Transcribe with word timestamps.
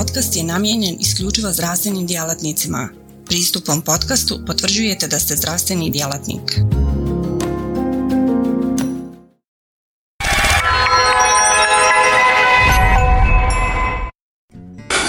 podcast 0.00 0.36
je 0.36 0.42
namijenjen 0.42 0.96
isključivo 1.00 1.52
zdravstvenim 1.52 2.06
djelatnicima. 2.06 2.88
Pristupom 3.26 3.82
podcastu 3.82 4.40
potvrđujete 4.46 5.06
da 5.08 5.18
ste 5.18 5.36
zdravstveni 5.36 5.90
djelatnik. 5.90 6.60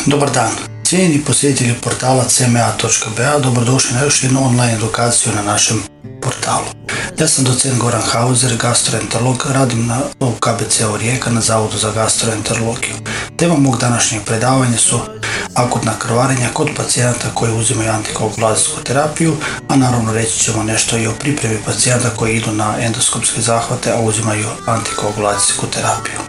Dobar 0.06 0.32
dan. 0.34 0.71
Cijenjeni 0.92 1.24
posjetitelji 1.26 1.76
portala 1.82 2.24
cma.ba, 2.24 3.40
dobrodošli 3.40 3.94
na 3.94 4.04
još 4.04 4.24
jednu 4.24 4.46
online 4.46 4.74
edukaciju 4.74 5.34
na 5.36 5.42
našem 5.42 5.84
portalu. 6.22 6.66
Ja 7.20 7.28
sam 7.28 7.44
docent 7.44 7.78
Goran 7.78 8.02
Hauser, 8.02 8.58
gastroenterolog, 8.58 9.46
radim 9.50 9.88
na 9.88 10.02
KBC 10.40 10.82
Rijeka 11.00 11.30
na 11.30 11.42
Zavodu 11.42 11.78
za 11.78 11.92
gastroenterologiju. 11.92 12.96
Tema 13.38 13.58
mog 13.58 13.78
današnjeg 13.78 14.24
predavanja 14.24 14.78
su 14.78 15.00
akutna 15.56 16.00
krvarenja 16.00 16.50
kod 16.54 16.70
pacijenata 16.78 17.28
koji 17.34 17.60
uzimaju 17.60 17.92
antikoagulacijsku 17.92 18.84
terapiju, 18.84 19.36
a 19.68 19.76
naravno 19.76 20.14
reći 20.14 20.40
ćemo 20.40 20.64
nešto 20.64 20.98
i 20.98 21.08
o 21.08 21.14
pripremi 21.20 21.58
pacijenta 21.66 22.10
koji 22.10 22.36
idu 22.36 22.52
na 22.52 22.76
endoskopske 22.80 23.42
zahvate, 23.42 23.92
a 23.92 24.02
uzimaju 24.02 24.48
antikoagulacijsku 24.68 25.68
terapiju. 25.68 26.21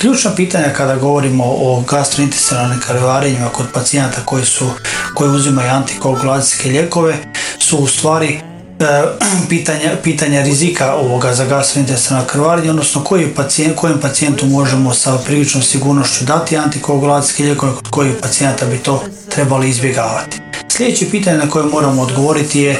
Ključna 0.00 0.34
pitanja 0.36 0.72
kada 0.76 0.96
govorimo 0.96 1.44
o 1.44 1.84
gastrointestinalnim 1.88 2.80
krvarenjima 2.80 3.48
kod 3.48 3.66
pacijenata 3.74 4.20
koji, 4.24 4.44
su, 4.44 4.70
koji 5.14 5.30
uzimaju 5.30 5.70
antikoagulacijske 5.70 6.68
lijekove 6.68 7.16
su 7.58 7.76
u 7.76 7.86
stvari 7.86 8.40
E, 8.80 9.02
pitanja, 9.48 9.96
pitanja 10.02 10.42
rizika 10.42 10.94
ovoga 10.94 11.34
za 11.34 11.44
gastrointestinalno 11.44 12.26
krvarenje, 12.26 12.70
odnosno 12.70 13.04
koji 13.04 13.34
pacijent, 13.34 13.76
kojem 13.76 14.00
pacijentu 14.00 14.46
možemo 14.46 14.94
sa 14.94 15.18
priličnom 15.26 15.62
sigurnošću 15.62 16.24
dati 16.24 16.56
antikoagulacijske 16.56 17.42
lijekove, 17.42 17.74
kod 17.74 17.90
kojih 17.90 18.14
pacijenta 18.22 18.66
bi 18.66 18.78
to 18.78 19.04
trebali 19.28 19.68
izbjegavati. 19.68 20.40
Sljedeće 20.78 21.10
pitanje 21.10 21.38
na 21.38 21.50
koje 21.50 21.64
moramo 21.64 22.02
odgovoriti 22.02 22.60
je 22.60 22.72
e, 22.72 22.78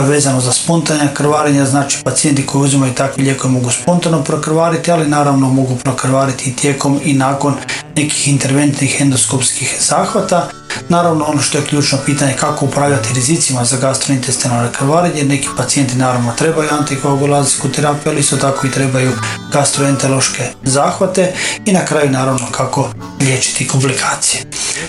vezano 0.00 0.40
za 0.40 0.52
spontane 0.52 1.14
krvarenja, 1.14 1.66
znači 1.66 1.98
pacijenti 2.04 2.46
koji 2.46 2.62
uzimaju 2.62 2.94
takve 2.94 3.22
lijekove 3.22 3.54
mogu 3.54 3.70
spontano 3.70 4.24
prokrvariti, 4.24 4.92
ali 4.92 5.08
naravno 5.08 5.48
mogu 5.48 5.76
prokrvariti 5.76 6.50
i 6.50 6.56
tijekom 6.56 7.00
i 7.04 7.14
nakon 7.14 7.54
nekih 7.96 8.28
interventnih 8.28 9.00
endoskopskih 9.00 9.76
zahvata. 9.80 10.48
Naravno 10.88 11.24
ono 11.24 11.42
što 11.42 11.58
je 11.58 11.64
ključno 11.64 11.98
pitanje 12.06 12.32
kako 12.40 12.64
upravljati 12.64 13.14
rizicima 13.14 13.64
za 13.64 13.76
gastrointestinalne 13.76 14.72
krvarenje, 14.72 15.24
neki 15.24 15.48
pacijenti 15.56 15.96
naravno 15.96 16.32
trebaju 16.38 16.68
antikoagulacijsku 16.72 17.68
terapiju, 17.68 18.12
ali 18.12 18.20
isto 18.20 18.36
tako 18.36 18.66
i 18.66 18.70
trebaju 18.70 19.12
gastroenterološke 19.52 20.42
zahvate 20.62 21.32
i 21.64 21.72
na 21.72 21.84
kraju 21.84 22.10
naravno 22.10 22.46
kako 22.52 22.88
liječiti 23.20 23.68
komplikacije. 23.68 24.42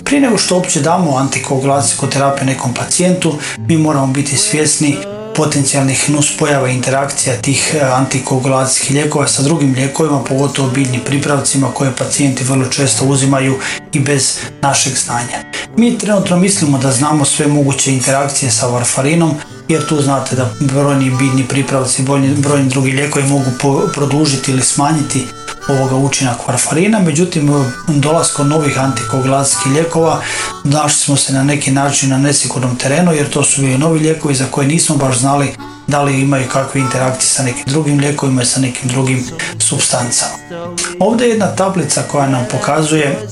Prije 0.04 0.20
nego 0.20 0.38
što 0.38 0.54
uopće 0.54 0.80
damo 0.80 1.16
antikoagulacijsku 1.16 2.06
terapiju 2.06 2.46
nekom 2.46 2.74
pacijentu, 2.74 3.38
mi 3.58 3.76
moramo 3.76 4.06
biti 4.06 4.36
svjesni 4.36 4.96
potencijalnih 5.38 6.10
nuspojava 6.10 6.68
i 6.68 6.74
interakcija 6.74 7.36
tih 7.36 7.74
e, 7.74 7.84
antikoagulacijskih 7.84 8.90
lijekova 8.90 9.28
sa 9.28 9.42
drugim 9.42 9.74
lijekovima, 9.74 10.24
pogotovo 10.24 10.70
biljnim 10.70 11.00
pripravcima 11.00 11.70
koje 11.74 11.96
pacijenti 11.96 12.44
vrlo 12.44 12.66
često 12.66 13.04
uzimaju 13.04 13.58
i 13.92 14.00
bez 14.00 14.38
našeg 14.62 14.92
znanja. 14.94 15.38
Mi 15.76 15.98
trenutno 15.98 16.36
mislimo 16.36 16.78
da 16.78 16.92
znamo 16.92 17.24
sve 17.24 17.46
moguće 17.46 17.92
interakcije 17.92 18.50
sa 18.50 18.66
varfarinom, 18.66 19.34
jer 19.68 19.86
tu 19.86 20.02
znate 20.02 20.36
da 20.36 20.50
brojni 20.60 21.10
biljni 21.10 21.44
pripravci, 21.48 22.02
brojni 22.36 22.68
drugi 22.68 22.92
lijekovi 22.92 23.26
mogu 23.26 23.50
produžiti 23.94 24.50
ili 24.50 24.62
smanjiti 24.62 25.26
ovoga 25.68 25.96
učinak 25.96 26.48
varfarina, 26.48 26.98
međutim 26.98 27.64
dolaskom 27.88 28.48
novih 28.48 28.80
antikoagulacijskih 28.80 29.72
lijekova 29.72 30.20
našli 30.64 30.98
smo 30.98 31.16
se 31.16 31.32
na 31.32 31.42
neki 31.42 31.70
način 31.70 32.10
na 32.10 32.18
nesigurnom 32.18 32.76
terenu 32.76 33.12
jer 33.12 33.30
to 33.30 33.42
su 33.42 33.60
bili 33.60 33.78
novi 33.78 34.00
lijekovi 34.00 34.34
za 34.34 34.44
koje 34.50 34.68
nismo 34.68 34.96
baš 34.96 35.18
znali 35.18 35.54
da 35.86 36.02
li 36.02 36.20
imaju 36.20 36.48
kakve 36.48 36.80
interakcije 36.80 37.28
sa 37.28 37.42
nekim 37.42 37.64
drugim 37.66 37.98
lijekovima 37.98 38.42
i 38.42 38.46
sa 38.46 38.60
nekim 38.60 38.90
drugim 38.90 39.24
substancama. 39.58 40.32
Ovdje 41.00 41.26
je 41.26 41.30
jedna 41.30 41.46
tablica 41.46 42.02
koja 42.02 42.28
nam 42.28 42.46
pokazuje 42.50 43.28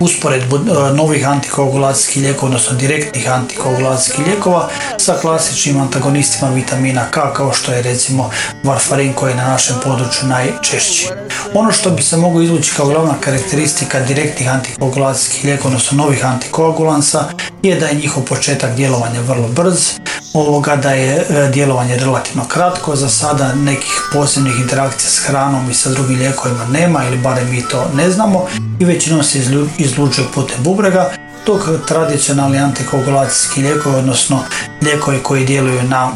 usporedbu 0.00 0.56
e, 0.56 0.60
novih 0.94 1.28
antikoagulacijskih 1.28 2.22
lijekova, 2.22 2.46
odnosno 2.46 2.76
direktnih 2.76 3.30
antikoagulacijskih 3.30 4.26
lijekova 4.26 4.68
sa 4.96 5.14
klasičnim 5.20 5.80
antagonistima 5.80 6.50
vitamina 6.50 7.10
K 7.10 7.32
kao 7.34 7.52
što 7.52 7.72
je 7.72 7.82
recimo 7.82 8.30
varfarin 8.64 9.12
koji 9.12 9.30
je 9.30 9.36
na 9.36 9.48
našem 9.48 9.76
području 9.84 10.28
najčešći. 10.28 11.08
Ono 11.54 11.72
što 11.72 11.90
bi 11.90 12.02
se 12.02 12.16
moglo 12.16 12.42
izvući 12.42 12.72
kao 12.76 12.86
glavna 12.86 13.14
karakteristika 13.20 14.00
direktnih 14.00 14.52
antikoagulacijskih 14.52 15.44
lijekova, 15.44 15.68
odnosno 15.68 15.96
novih 15.96 16.26
antikoagulansa, 16.26 17.24
je 17.62 17.80
da 17.80 17.86
je 17.86 17.94
njihov 17.94 18.22
početak 18.24 18.74
djelovanja 18.74 19.20
vrlo 19.20 19.48
brz, 19.48 19.90
ovoga 20.34 20.76
da 20.76 20.90
je 20.90 21.16
e, 21.16 21.50
djelovanje 21.52 21.96
relativno 21.96 22.44
kratko, 22.48 22.96
za 22.96 23.08
sada 23.08 23.54
nekih 23.54 24.00
posebnih 24.12 24.54
interakcija 24.60 25.10
s 25.10 25.18
hranom 25.26 25.70
i 25.70 25.74
sa 25.74 25.90
drugim 25.90 26.18
lijekovima 26.18 26.64
nema 26.64 27.04
ili 27.04 27.18
barem 27.18 27.50
mi 27.50 27.62
to 27.62 27.86
ne 27.94 28.10
znamo. 28.10 28.46
I 28.80 28.84
većinom 28.84 29.22
se 29.22 29.38
izlučuje 29.78 30.26
putem 30.34 30.56
bubrega, 30.58 31.10
dok 31.46 31.60
tradicionalni 31.86 32.58
antikoagulacijski 32.58 33.62
lijekovi, 33.62 33.96
odnosno 33.96 34.44
lijekovi 34.82 35.18
koji 35.22 35.46
djeluju 35.46 35.82
na 35.82 36.12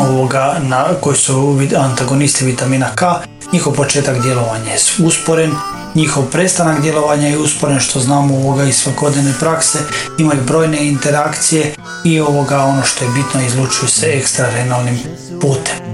ovoga, 0.00 0.56
na, 0.62 0.84
koji 1.00 1.16
su 1.16 1.58
antagonisti 1.76 2.44
vitamina 2.44 2.86
K, 2.94 3.04
njihov 3.52 3.72
početak 3.72 4.22
djelovanja 4.22 4.70
je 4.70 4.78
usporen, 5.06 5.52
njihov 5.94 6.24
prestanak 6.24 6.82
djelovanja 6.82 7.28
je 7.28 7.38
usporen 7.38 7.80
što 7.80 8.00
znamo 8.00 8.34
ovoga 8.34 8.64
iz 8.64 8.76
svakodnevne 8.76 9.32
prakse, 9.40 9.78
imaju 10.18 10.40
brojne 10.46 10.88
interakcije 10.88 11.74
i 12.04 12.20
ovoga 12.20 12.58
ono 12.58 12.82
što 12.82 13.04
je 13.04 13.10
bitno 13.10 13.42
izlučuju 13.46 13.88
se 13.88 14.06
ekstrarenalnim 14.06 14.98
putem. 15.40 15.88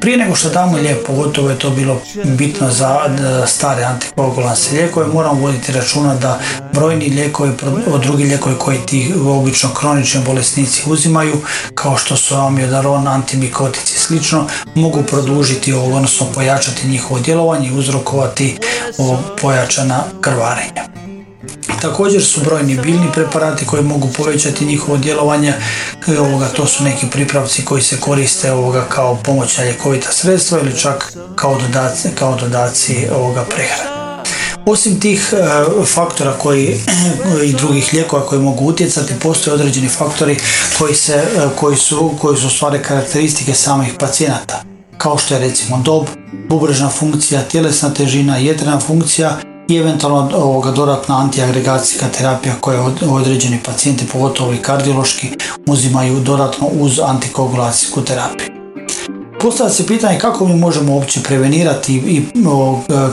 Prije 0.00 0.16
nego 0.16 0.34
što 0.36 0.50
damo 0.50 0.76
lijek, 0.76 1.06
pogotovo 1.06 1.50
je 1.50 1.58
to 1.58 1.70
bilo 1.70 2.00
bitno 2.24 2.70
za 2.70 2.98
stare 3.46 3.84
antikoagulanse 3.84 4.74
lijekove, 4.74 5.06
moramo 5.06 5.40
voditi 5.40 5.72
računa 5.72 6.14
da 6.14 6.40
brojni 6.72 7.08
lijekovi, 7.08 7.52
drugi 8.02 8.24
lijekovi 8.24 8.54
koji 8.58 8.78
ti 8.78 9.14
obično 9.26 9.68
kronični 9.74 10.20
bolesnici 10.26 10.82
uzimaju, 10.86 11.36
kao 11.74 11.96
što 11.96 12.16
su 12.16 12.34
amiodaron, 12.34 13.08
antimikotici 13.08 13.94
i 13.96 13.98
slično, 13.98 14.46
mogu 14.74 15.02
produžiti, 15.02 15.72
odnosno 15.72 16.26
pojačati 16.34 16.88
njihovo 16.88 17.20
djelovanje 17.20 17.68
i 17.68 17.78
uzrokovati 17.78 18.58
pojačana 19.40 20.04
krvarenja. 20.20 20.99
Također 21.82 22.24
su 22.24 22.40
brojni 22.40 22.78
biljni 22.82 23.12
preparati 23.12 23.66
koji 23.66 23.82
mogu 23.82 24.08
povećati 24.16 24.64
njihovo 24.64 24.98
djelovanje. 24.98 25.52
Ovoga, 26.18 26.48
to 26.48 26.66
su 26.66 26.84
neki 26.84 27.06
pripravci 27.10 27.64
koji 27.64 27.82
se 27.82 28.00
koriste 28.00 28.52
ovoga 28.52 28.84
kao 28.88 29.16
pomoćna 29.16 29.64
ljekovita 29.64 30.12
sredstva 30.12 30.58
ili 30.58 30.78
čak 30.78 31.12
kao 31.34 31.58
dodaci, 31.58 32.08
kao 32.14 32.36
dodaci 32.36 33.06
ovoga 33.14 33.44
prehrane. 33.44 34.00
Osim 34.66 35.00
tih 35.00 35.32
e, 35.32 35.84
faktora 35.86 36.32
koji 36.32 36.80
i 37.44 37.52
drugih 37.52 37.90
lijekova 37.92 38.26
koji 38.26 38.40
mogu 38.40 38.64
utjecati, 38.64 39.14
postoje 39.22 39.54
određeni 39.54 39.88
faktori 39.88 40.36
koji, 40.78 40.94
se, 40.94 41.14
e, 41.14 41.48
koji, 41.56 41.76
su, 41.76 42.14
koji 42.20 42.36
su 42.36 42.50
stvari 42.50 42.82
karakteristike 42.82 43.54
samih 43.54 43.92
pacijenata 43.98 44.62
kao 45.00 45.18
što 45.18 45.34
je 45.34 45.40
recimo 45.40 45.82
dob, 45.84 46.06
bubrežna 46.48 46.88
funkcija, 46.88 47.42
tjelesna 47.42 47.94
težina, 47.94 48.36
jetrena 48.36 48.80
funkcija 48.80 49.38
i 49.70 49.76
eventualno 49.76 50.36
ovoga 50.36 50.70
dodatna 50.70 51.18
antiagregacijska 51.18 52.06
terapija 52.18 52.54
koje 52.60 52.80
određeni 53.10 53.60
pacijenti, 53.64 54.06
pogotovo 54.12 54.52
i 54.52 54.62
kardiološki, 54.62 55.28
uzimaju 55.66 56.20
dodatno 56.20 56.66
uz 56.66 57.00
antikoagulacijsku 57.04 58.04
terapiju. 58.04 58.59
Postavlja 59.42 59.72
se 59.72 59.86
pitanje 59.86 60.18
kako 60.18 60.46
mi 60.46 60.56
možemo 60.56 60.94
uopće 60.94 61.22
prevenirati 61.22 61.94
i 61.94 62.22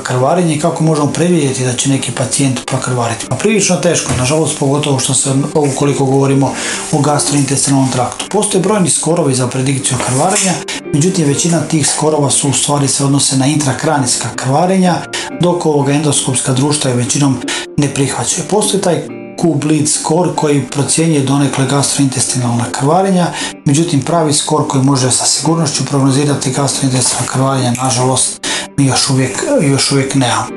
krvarenje 0.04 0.56
i 0.56 0.60
kako 0.60 0.84
možemo 0.84 1.08
predvidjeti 1.08 1.66
da 1.66 1.74
će 1.74 1.90
neki 1.90 2.12
pacijent 2.12 2.66
prokrvariti. 2.66 3.26
Pa 3.30 3.36
prilično 3.36 3.76
teško, 3.76 4.12
nažalost 4.18 4.60
pogotovo 4.60 5.00
što 5.00 5.14
se 5.14 5.30
ukoliko 5.56 6.06
govorimo 6.06 6.54
o 6.92 7.00
gastrointestinalnom 7.00 7.92
traktu. 7.92 8.26
Postoje 8.30 8.62
brojni 8.62 8.90
skorovi 8.90 9.36
za 9.36 9.48
predikciju 9.48 9.98
krvarenja, 10.08 10.54
međutim 10.94 11.28
većina 11.28 11.62
tih 11.62 11.88
skorova 11.88 12.30
su 12.30 12.50
u 12.50 12.54
stvari 12.54 12.88
se 12.88 13.06
odnose 13.06 13.38
na 13.38 13.48
intrakranijska 13.48 14.30
krvarenja, 14.36 14.96
dok 15.42 15.66
ovoga 15.66 15.92
endoskopska 15.92 16.54
društva 16.54 16.92
je 16.92 16.98
većinom 16.98 17.38
ne 17.78 17.94
prihvaćaju. 17.94 18.44
Postoji 18.50 18.82
taj 18.82 19.17
Q-bleed 19.38 19.88
score 19.88 20.30
koji 20.36 20.66
procjenjuje 20.66 21.22
donekle 21.22 21.66
gastrointestinalna 21.66 22.66
krvarenja, 22.72 23.28
međutim 23.66 24.02
pravi 24.02 24.34
skor 24.34 24.68
koji 24.68 24.84
može 24.84 25.12
sa 25.12 25.26
sigurnošću 25.26 25.86
prognozirati 25.86 26.52
gastrointestinalna 26.52 27.32
krvarenja, 27.32 27.74
nažalost, 27.84 28.48
mi 28.78 28.86
još 28.86 29.10
uvijek, 29.10 29.44
još 29.62 29.92
uvijek 29.92 30.16
nemamo. 30.16 30.48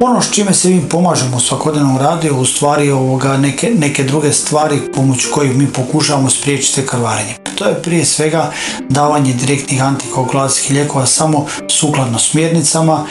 Ono 0.00 0.22
s 0.22 0.30
čime 0.30 0.54
se 0.54 0.68
mi 0.68 0.88
pomažemo 0.88 1.36
u 1.36 1.40
svakodnevnom 1.40 1.98
radu 1.98 2.26
je 2.26 2.32
u 2.32 2.44
stvari 2.44 2.90
ovoga 2.90 3.36
neke, 3.36 3.70
neke 3.78 4.04
druge 4.04 4.32
stvari 4.32 4.80
pomoću 4.94 5.28
kojih 5.34 5.56
mi 5.56 5.66
pokušavamo 5.66 6.30
spriječiti 6.30 6.86
krvarenje. 6.86 7.34
To 7.54 7.64
je 7.64 7.82
prije 7.82 8.04
svega 8.04 8.52
davanje 8.88 9.32
direktnih 9.32 9.82
antikoagulacijskih 9.82 10.72
lijekova 10.72 11.06
samo 11.06 11.46
sukladno 11.68 12.18
smjernicama, 12.18 13.06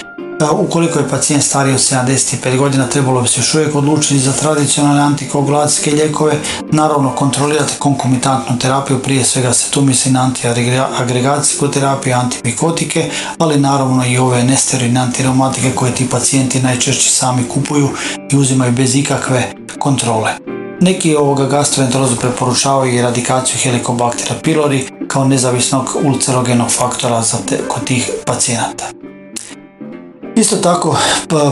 Ukoliko 0.51 0.99
je 0.99 1.09
pacijent 1.09 1.43
stariji 1.43 1.73
od 1.73 1.79
75 1.79 2.57
godina, 2.57 2.87
trebalo 2.87 3.21
bi 3.21 3.27
se 3.27 3.39
još 3.39 3.53
uvijek 3.53 3.75
odlučiti 3.75 4.19
za 4.19 4.31
tradicionalne 4.31 5.01
antikoagulacijske 5.01 5.91
lijekove, 5.91 6.33
naravno 6.71 7.15
kontrolirati 7.15 7.73
konkomitantnu 7.79 8.59
terapiju, 8.59 8.99
prije 8.99 9.23
svega 9.23 9.53
se 9.53 9.71
tu 9.71 9.81
misli 9.81 10.11
na 10.11 10.21
antiagregacijsku 10.21 11.67
terapiju, 11.67 12.15
antipikotike, 12.15 13.09
ali 13.37 13.59
naravno 13.59 14.05
i 14.05 14.17
ove 14.17 14.43
nesteroidne 14.43 14.99
antireumatike 14.99 15.71
koje 15.75 15.95
ti 15.95 16.09
pacijenti 16.09 16.61
najčešće 16.61 17.09
sami 17.09 17.47
kupuju 17.49 17.89
i 18.31 18.37
uzimaju 18.37 18.71
bez 18.71 18.95
ikakve 18.95 19.51
kontrole. 19.79 20.31
Neki 20.81 21.15
ovoga 21.15 21.45
gastroenterolozu 21.45 22.15
preporučavaju 22.15 22.93
i 22.93 22.97
eradikaciju 22.97 23.57
Helicobacter 23.63 24.37
pylori 24.43 25.07
kao 25.07 25.25
nezavisnog 25.25 25.97
ulcerogenog 26.03 26.71
faktora 26.71 27.21
za 27.21 27.37
kod 27.67 27.83
tih 27.83 28.09
pacijenata. 28.25 29.12
Isto 30.43 30.55
tako, 30.55 30.97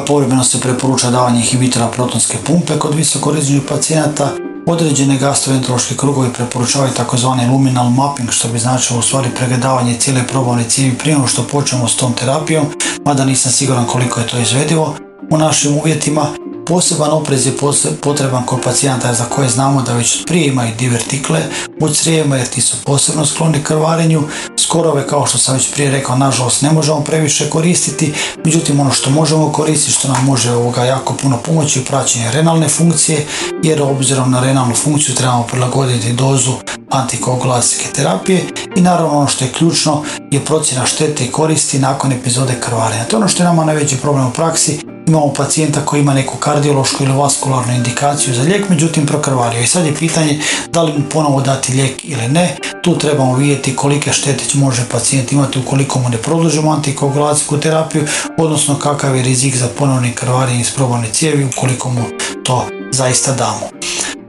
povremeno 0.08 0.44
se 0.44 0.60
preporuča 0.60 1.10
davanje 1.10 1.40
inhibitora 1.40 1.88
protonske 1.88 2.38
pumpe 2.46 2.80
kod 2.80 2.96
visokorizičnih 2.96 3.62
pacijenata. 3.70 4.30
Određene 4.66 5.18
gastroenterološke 5.18 5.96
krugovi 5.98 6.34
preporučavaju 6.34 6.94
takozvani 6.94 7.48
luminal 7.48 7.90
mapping, 7.90 8.32
što 8.32 8.48
bi 8.48 8.60
značilo 8.60 9.00
u 9.00 9.02
stvari 9.02 9.30
pregledavanje 9.36 10.00
cijele 10.00 10.28
probavne 10.28 10.64
cijevi 10.70 10.98
prije 10.98 11.18
što 11.28 11.44
počnemo 11.44 11.88
s 11.88 11.96
tom 11.96 12.14
terapijom, 12.14 12.66
mada 13.06 13.26
nisam 13.26 13.52
siguran 13.52 13.86
koliko 13.86 14.20
je 14.20 14.28
to 14.28 14.40
izvedivo 14.40 14.96
u 15.30 15.38
našim 15.38 15.78
uvjetima 15.78 16.26
Poseban 16.72 17.12
oprez 17.12 17.46
je 17.46 17.54
potreban 18.02 18.46
kod 18.46 18.62
pacijenta 18.64 19.14
za 19.14 19.26
koje 19.26 19.50
znamo 19.50 19.82
da 19.82 19.94
već 19.94 20.26
prije 20.26 20.48
imaju 20.48 20.72
divertikle 20.80 21.40
u 21.80 21.90
crijevima 21.90 22.36
jer 22.38 22.48
ti 22.48 22.62
su 22.62 22.78
posebno 22.86 23.26
skloni 23.26 23.64
krvarenju. 23.64 24.24
Skorove 24.60 25.08
kao 25.08 25.26
što 25.26 25.38
sam 25.38 25.56
već 25.56 25.74
prije 25.74 25.92
rekao 25.92 26.18
nažalost 26.18 26.62
ne 26.62 26.72
možemo 26.72 27.02
previše 27.02 27.50
koristiti, 27.50 28.14
međutim 28.46 28.80
ono 28.80 28.92
što 28.92 29.10
možemo 29.10 29.52
koristiti 29.52 29.92
što 29.92 30.08
nam 30.08 30.26
može 30.26 30.52
ovoga 30.52 30.84
jako 30.84 31.14
puno 31.14 31.38
pomoći 31.38 31.80
u 31.80 31.86
praćenju 31.86 32.32
renalne 32.34 32.68
funkcije 32.70 33.26
jer 33.64 33.82
obzirom 33.82 34.32
na 34.32 34.40
renalnu 34.40 34.76
funkciju 34.76 35.16
trebamo 35.16 35.44
prilagoditi 35.44 36.14
dozu 36.14 36.52
antikoagulacijske 36.92 37.94
terapije 37.94 38.44
i 38.76 38.82
naravno 38.82 39.18
ono 39.18 39.28
što 39.28 39.46
je 39.46 39.52
ključno 39.52 40.04
je 40.32 40.46
procjena 40.46 40.86
štete 40.86 41.32
koristi 41.32 41.80
nakon 41.80 42.12
epizode 42.12 42.54
krvarenja. 42.60 43.04
To 43.04 43.16
je 43.16 43.18
ono 43.18 43.28
što 43.28 43.44
je 43.44 43.48
nama 43.48 43.66
najveći 43.66 43.98
problem 43.98 44.28
u 44.28 44.32
praksi 44.32 44.80
imamo 45.08 45.34
pacijenta 45.34 45.86
koji 45.86 46.02
ima 46.02 46.14
neku 46.14 46.38
kardiološku 46.38 47.04
ili 47.04 47.14
vaskularnu 47.14 47.74
indikaciju 47.74 48.34
za 48.34 48.42
lijek, 48.42 48.70
međutim 48.70 49.06
prokrvario. 49.06 49.62
I 49.62 49.68
sad 49.68 49.86
je 49.86 49.96
pitanje 49.96 50.40
da 50.70 50.84
li 50.84 50.94
mu 50.94 51.10
ponovo 51.10 51.42
dati 51.42 51.74
lijek 51.74 52.06
ili 52.06 52.28
ne. 52.28 52.58
Tu 52.82 52.98
trebamo 52.98 53.36
vidjeti 53.36 53.76
kolike 53.76 54.14
štete 54.14 54.44
može 54.54 54.82
pacijent 54.92 55.32
imati 55.32 55.60
ukoliko 55.60 56.00
mu 56.00 56.10
ne 56.10 56.18
produžimo 56.18 56.72
antikoagulacijsku 56.72 57.58
terapiju, 57.58 58.08
odnosno 58.38 58.76
kakav 58.76 59.16
je 59.16 59.24
rizik 59.24 59.56
za 59.56 59.68
ponovni 59.78 60.12
krvarenje 60.12 60.62
iz 60.62 60.72
probavne 60.72 61.08
cijevi 61.12 61.44
ukoliko 61.44 61.90
mu 61.90 62.04
to 62.44 62.66
zaista 62.92 63.32
damo. 63.32 63.70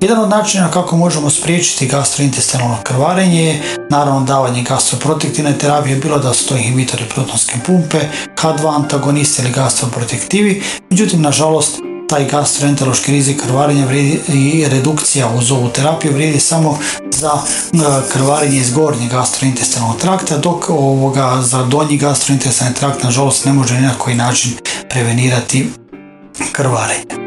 Jedan 0.03 0.19
od 0.19 0.29
načina 0.29 0.71
kako 0.71 0.97
možemo 0.97 1.31
spriječiti 1.31 1.87
gastrointestinalno 1.87 2.77
krvarenje 2.83 3.45
je 3.45 3.63
naravno 3.91 4.21
davanje 4.21 4.63
gastroprotektivne 4.63 5.59
terapije, 5.59 5.97
bilo 5.97 6.19
da 6.19 6.35
su 6.35 6.49
to 6.49 6.57
inhibitori 6.57 7.05
protonske 7.15 7.55
pumpe, 7.67 7.99
K2 8.43 8.75
antagonisti 8.75 9.43
ili 9.43 9.51
gastroprotektivi, 9.51 10.63
međutim 10.91 11.23
nažalost 11.23 11.79
taj 12.09 12.25
gastroenterološki 12.25 13.13
rizik 13.13 13.43
krvarenja 13.43 13.87
i 14.29 14.67
redukcija 14.69 15.31
uz 15.39 15.53
ovu 15.53 15.69
terapiju 15.69 16.13
vrijedi 16.13 16.41
samo 16.41 16.79
za 17.11 17.33
e, 17.33 17.79
krvarenje 18.13 18.57
iz 18.57 18.73
gornjeg 18.73 19.11
gastrointestinalnog 19.11 20.01
trakta, 20.01 20.39
dok 20.39 20.71
ovoga 20.71 21.39
za 21.43 21.63
donji 21.65 21.97
gastrointestinalni 21.97 22.77
trakt 22.77 23.03
nažalost 23.03 23.45
ne 23.45 23.53
može 23.53 23.75
ni 23.75 23.87
na 23.87 23.95
koji 23.99 24.17
način 24.17 24.53
prevenirati 24.89 25.71
krvarenje. 26.53 27.22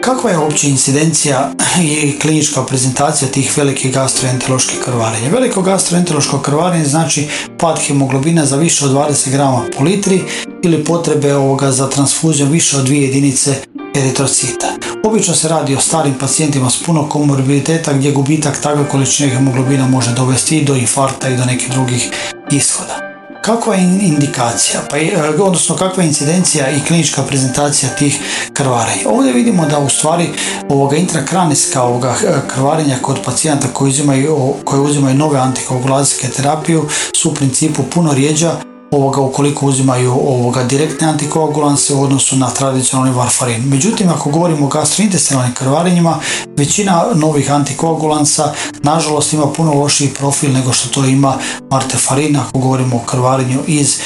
Kakva 0.00 0.30
je 0.30 0.38
uopće 0.38 0.68
incidencija 0.68 1.52
i 1.82 2.18
klinička 2.18 2.64
prezentacija 2.64 3.30
tih 3.30 3.58
velikih 3.58 3.94
gastroenteroloških 3.94 4.78
krvarenja? 4.84 5.28
Veliko 5.28 5.62
gastroenterološko 5.62 6.38
krvarenje 6.38 6.84
znači 6.84 7.28
pad 7.58 7.78
hemoglobina 7.86 8.46
za 8.46 8.56
više 8.56 8.84
od 8.84 8.90
20 8.90 9.30
grama 9.30 9.62
po 9.78 9.84
litri 9.84 10.22
ili 10.62 10.84
potrebe 10.84 11.34
ovoga 11.34 11.72
za 11.72 11.90
transfuzijom 11.90 12.50
više 12.50 12.76
od 12.76 12.84
dvije 12.84 13.02
jedinice 13.02 13.54
eritrocita. 13.96 14.66
Obično 15.04 15.34
se 15.34 15.48
radi 15.48 15.76
o 15.76 15.80
starim 15.80 16.14
pacijentima 16.20 16.70
s 16.70 16.82
puno 16.82 17.08
komorbiditeta 17.08 17.92
gdje 17.92 18.12
gubitak 18.12 18.60
takve 18.60 18.88
količine 18.88 19.30
hemoglobina 19.30 19.88
može 19.88 20.14
dovesti 20.14 20.58
i 20.58 20.64
do 20.64 20.74
infarkta 20.74 21.28
i 21.28 21.36
do 21.36 21.44
nekih 21.44 21.70
drugih 21.70 22.10
ishoda. 22.50 23.09
Kakva 23.42 23.74
je 23.74 23.82
indikacija, 24.02 24.80
pa, 24.90 24.98
e, 24.98 25.12
odnosno 25.40 25.76
kakva 25.76 26.02
je 26.02 26.06
incidencija 26.06 26.70
i 26.70 26.80
klinička 26.86 27.22
prezentacija 27.22 27.90
tih 27.98 28.20
krvarenja? 28.52 29.02
Ovdje 29.06 29.32
vidimo 29.32 29.66
da 29.66 29.78
u 29.78 29.88
stvari 29.88 30.28
ovoga 30.68 30.96
intrakranijska 30.96 31.82
ovoga 31.82 32.14
e, 32.24 32.48
krvarenja 32.48 32.96
kod 33.02 33.18
pacijenta 33.24 33.68
koji 33.72 33.88
uzimaju, 33.88 34.54
koji 34.64 34.82
uzimaju 34.82 35.16
nove 35.16 35.38
antikoagulacijske 35.38 36.28
terapiju 36.28 36.88
su 37.16 37.30
u 37.30 37.34
principu 37.34 37.82
puno 37.82 38.12
rijeđa 38.12 38.69
ovoga 38.90 39.20
ukoliko 39.20 39.66
uzimaju 39.66 40.12
ovoga 40.12 40.64
direktne 40.64 41.08
antikoagulanse 41.08 41.94
u 41.94 42.02
odnosu 42.02 42.36
na 42.36 42.50
tradicionalni 42.50 43.12
varfarin. 43.12 43.62
Međutim, 43.68 44.08
ako 44.08 44.30
govorimo 44.30 44.66
o 44.66 44.68
gastrointestinalnim 44.68 45.54
krvarenjima, 45.54 46.18
većina 46.56 47.04
novih 47.14 47.52
antikoagulansa 47.52 48.52
nažalost 48.82 49.32
ima 49.32 49.46
puno 49.46 49.74
lošiji 49.74 50.08
profil 50.08 50.52
nego 50.52 50.72
što 50.72 50.88
to 50.88 51.04
ima 51.04 51.38
martefarin 51.70 52.36
ako 52.36 52.58
govorimo 52.58 52.96
o 52.96 53.06
krvarenju 53.06 53.60
iz, 53.66 54.00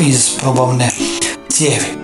iz 0.00 0.28
probavne 0.40 0.90
cijevi. 1.48 2.01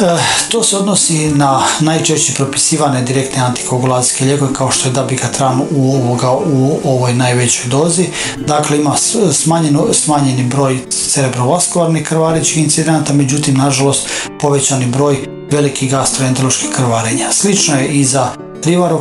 Eh, 0.00 0.18
to 0.48 0.62
se 0.62 0.76
odnosi 0.76 1.28
na 1.28 1.62
najčešće 1.80 2.34
propisivane 2.34 3.02
direktne 3.02 3.42
antikoagulacijske 3.42 4.24
lijekove 4.24 4.52
kao 4.54 4.70
što 4.70 4.88
je 4.88 4.92
dabigatran 4.92 5.60
u, 5.70 5.94
ovoga, 5.94 6.30
u 6.32 6.80
ovoj 6.84 7.14
najvećoj 7.14 7.70
dozi. 7.70 8.06
Dakle, 8.36 8.78
ima 8.78 8.96
smanjeni 9.92 10.44
broj 10.44 10.78
cerebrovaskularnih 10.90 12.06
krvarećih 12.06 12.62
incidenata, 12.62 13.12
međutim, 13.12 13.54
nažalost, 13.54 14.08
povećani 14.40 14.86
broj 14.86 15.16
velikih 15.50 15.90
gastroenteroloških 15.90 16.70
krvarenja. 16.76 17.32
Slično 17.32 17.76
je 17.76 17.88
i 17.88 18.04
za 18.04 18.45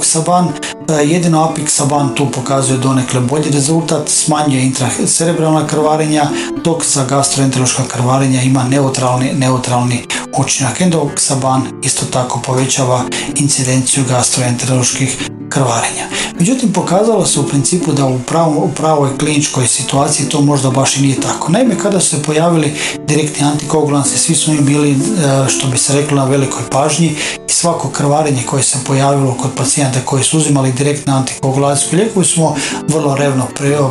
Saban, 0.06 0.48
e, 0.90 0.94
jedino 0.94 1.54
Saban 1.68 2.16
tu 2.16 2.32
pokazuje 2.32 2.78
donekle 2.78 3.20
bolji 3.20 3.52
rezultat, 3.52 4.10
smanjuje 4.10 4.64
intracerebralna 4.64 5.68
krvarenja, 5.68 6.30
dok 6.64 6.86
za 6.86 7.06
gastroenterološka 7.06 7.84
krvarenja 7.88 8.42
ima 8.42 8.64
neutralni, 8.64 9.34
neutralni 9.34 10.06
učinak. 10.38 10.82
Saban 11.16 11.62
isto 11.84 12.06
tako 12.06 12.42
povećava 12.46 13.04
incidenciju 13.36 14.04
gastroenteroloških 14.10 15.30
krvarenja. 15.50 16.06
Međutim, 16.40 16.74
pokazalo 16.74 17.26
se 17.26 17.40
u 17.40 17.48
principu 17.48 17.92
da 17.92 18.06
u, 18.06 18.16
u 18.58 18.70
pravoj 18.76 19.18
kliničkoj 19.18 19.68
situaciji 19.68 20.30
to 20.30 20.42
možda 20.42 20.70
baš 20.70 20.98
i 20.98 21.02
nije 21.02 21.22
tako. 21.22 21.52
Naime, 21.52 21.80
kada 21.80 22.00
su 22.00 22.10
se 22.10 22.24
pojavili 22.24 22.74
direktni 23.08 23.46
antikoagulansi, 23.46 24.18
svi 24.18 24.36
su 24.36 24.52
im 24.52 24.66
bili, 24.66 24.92
e, 24.92 24.96
što 25.50 25.68
bi 25.68 25.78
se 25.78 25.94
reklo, 25.94 26.18
na 26.18 26.26
velikoj 26.26 26.62
pažnji 26.72 27.16
i 27.48 27.52
svako 27.52 27.90
krvarenje 27.90 28.44
koje 28.46 28.64
se 28.64 28.78
pojavilo 28.88 29.34
kod 29.34 29.52
pacijenta 29.58 30.00
koji 30.06 30.24
su 30.24 30.38
uzimali 30.38 30.72
direktne 30.72 31.14
antikoagulacijske 31.14 31.96
lijekove 31.96 32.26
smo 32.26 32.56
vrlo 32.88 33.16
revno 33.16 33.48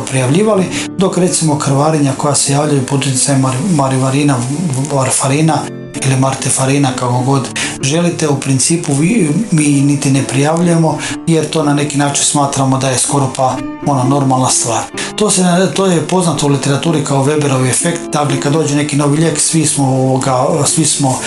prijavljivali, 0.09 0.65
dok 0.97 1.17
recimo 1.17 1.59
krvarenja 1.59 2.13
koja 2.17 2.35
se 2.35 2.53
javljaju 2.53 2.85
pod 2.85 2.99
utjecajem 2.99 3.45
marivarina, 3.75 4.37
varfarina 4.93 5.57
ili 6.05 6.15
martefarina 6.15 6.91
kako 6.95 7.19
god 7.19 7.49
želite 7.81 8.27
u 8.27 8.39
principu 8.39 8.93
vi, 8.93 9.29
mi 9.51 9.67
niti 9.67 10.11
ne 10.11 10.23
prijavljujemo 10.23 10.97
jer 11.27 11.49
to 11.49 11.63
na 11.63 11.73
neki 11.73 11.97
način 11.97 12.25
smatramo 12.25 12.77
da 12.77 12.89
je 12.89 12.97
skoro 12.97 13.31
pa 13.35 13.57
ona 13.85 14.03
normalna 14.03 14.49
stvar. 14.49 14.83
To, 15.15 15.29
se, 15.31 15.43
to 15.75 15.85
je 15.85 16.07
poznato 16.07 16.45
u 16.45 16.49
literaturi 16.49 17.03
kao 17.03 17.25
Weberov 17.25 17.69
efekt, 17.69 18.01
dakle 18.13 18.41
kad 18.41 18.53
dođe 18.53 18.75
neki 18.75 18.95
novi 18.95 19.17
lijek 19.17 19.39
svi 19.39 19.65
smo, 19.65 19.85
ovoga, 19.85 20.47
svi 20.65 20.85
smo 20.85 21.19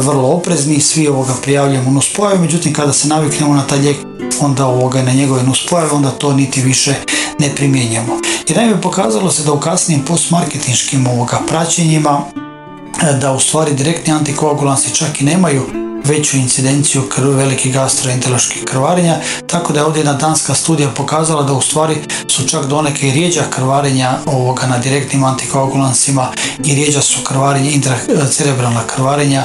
vrlo 0.00 0.28
oprezni, 0.28 0.80
svi 0.80 1.08
ovoga 1.08 1.32
prijavljujemo 1.42 1.90
nuspojave, 1.90 2.38
međutim 2.38 2.72
kada 2.72 2.92
se 2.92 3.08
naviknemo 3.08 3.54
na 3.54 3.62
taj 3.62 3.78
lijek 3.78 3.96
onda 4.40 4.66
ovoga 4.66 5.02
na 5.02 5.12
njegove 5.12 5.42
nuspojave 5.42 5.90
onda 5.90 6.10
to 6.10 6.32
niti 6.32 6.62
više 6.62 6.94
ne 7.38 7.54
primjenjujemo. 7.54 8.20
Jer 8.48 8.58
naime 8.58 8.80
pokazalo 8.80 9.30
se 9.30 9.44
da 9.44 9.52
u 9.52 9.60
kasnijim 9.60 10.04
postmarketinškim 10.04 11.06
ovoga 11.06 11.40
praćenjima 11.48 12.20
da 13.20 13.32
u 13.32 13.40
stvari 13.40 13.74
direktni 13.74 14.12
antikoagulansi 14.12 14.94
čak 14.94 15.20
i 15.20 15.24
nemaju 15.24 15.62
veću 16.08 16.36
incidenciju 16.36 17.02
velikih 17.18 17.74
gastroenteroloških 17.74 18.64
krvarenja, 18.64 19.16
tako 19.46 19.72
da 19.72 19.80
je 19.80 19.86
ovdje 19.86 20.00
jedna 20.00 20.12
danska 20.12 20.54
studija 20.54 20.88
pokazala 20.90 21.42
da 21.42 21.52
u 21.52 21.60
stvari 21.60 21.96
su 22.28 22.48
čak 22.48 22.66
doneke 22.66 23.08
i 23.08 23.12
rijeđa 23.12 23.42
krvarenja 23.50 24.18
ovoga 24.26 24.66
na 24.66 24.78
direktnim 24.78 25.24
antikoagulansima 25.24 26.28
i 26.64 26.74
rijeđa 26.74 27.00
su 27.00 27.18
krvarenja, 27.24 27.70
intracerebralna 27.70 28.82
krvarenja 28.86 29.44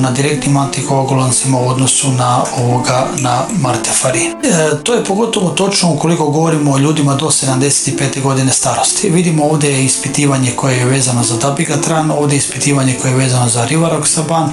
na 0.00 0.10
direktnim 0.10 0.56
antikoagulansima 0.56 1.58
u 1.58 1.68
odnosu 1.68 2.12
na 2.12 2.44
ovoga 2.58 3.06
na 3.18 3.42
martefarin. 3.60 4.30
E, 4.30 4.70
to 4.82 4.94
je 4.94 5.04
pogotovo 5.04 5.50
točno 5.50 5.92
ukoliko 5.92 6.30
govorimo 6.30 6.72
o 6.72 6.78
ljudima 6.78 7.14
do 7.14 7.26
75. 7.26 8.22
godine 8.22 8.52
starosti. 8.52 9.10
Vidimo 9.10 9.44
ovdje 9.44 9.84
ispitivanje 9.84 10.52
koje 10.56 10.76
je 10.76 10.84
vezano 10.84 11.22
za 11.22 11.36
dabigatran, 11.36 12.10
ovdje 12.10 12.36
ispitivanje 12.36 12.94
koje 13.02 13.10
je 13.10 13.16
vezano 13.16 13.48
za 13.48 13.66
rivaroxaban 13.66 14.48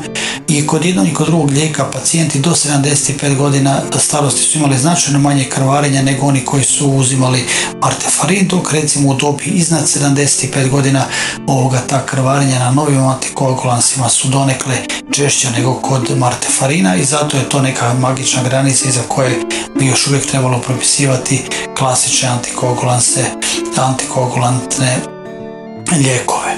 i 0.48 0.68
kod 0.68 0.86
jednog 0.86 1.08
i 1.08 1.14
kod 1.14 1.28
drugog 1.28 1.52
lijeka 1.52 1.86
pacijenti 1.92 2.40
do 2.40 2.52
75 2.52 3.36
godina 3.36 3.82
starosti 4.00 4.42
su 4.42 4.58
imali 4.58 4.78
značajno 4.78 5.20
manje 5.20 5.44
krvarenja 5.44 6.02
nego 6.02 6.26
oni 6.26 6.46
koji 6.46 6.64
su 6.64 6.90
uzimali 6.90 7.44
martefarin, 7.82 8.48
dok 8.48 8.74
recimo 8.74 9.10
u 9.10 9.14
dobi 9.14 9.44
iznad 9.44 9.84
75 9.84 10.70
godina 10.70 11.06
ovoga 11.48 11.82
ta 11.90 12.06
krvarenja 12.06 12.60
na 12.60 12.72
novim 12.72 13.08
antikoagulansima 13.08 14.10
su 14.10 14.28
donekle 14.28 14.76
češća 15.12 15.50
nego 15.50 15.74
kod 15.74 16.18
martefarina 16.18 16.96
i 16.96 17.06
zato 17.06 17.38
je 17.38 17.50
to 17.50 17.62
neka 17.62 17.94
magična 17.94 18.44
granica 18.44 18.90
iza 18.90 19.02
koje 19.08 19.42
bi 19.80 19.86
još 19.86 20.08
uvijek 20.08 20.26
trebalo 20.26 20.60
propisivati 20.60 21.44
klasične 21.78 22.30
antikoagulanse, 22.30 23.26
antikoagulantne 23.78 25.13
lijekove. 25.98 26.58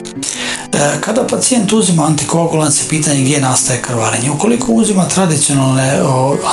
E, 0.73 1.01
kada 1.01 1.27
pacijent 1.27 1.73
uzima 1.73 2.05
antikoagulanse, 2.05 2.89
pitanje 2.89 3.21
gdje 3.21 3.41
nastaje 3.41 3.81
krvarenje. 3.81 4.31
Ukoliko 4.31 4.71
uzima 4.71 5.07
tradicionalne 5.07 6.01